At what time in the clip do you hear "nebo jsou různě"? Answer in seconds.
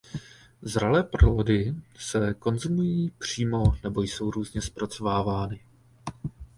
3.83-4.61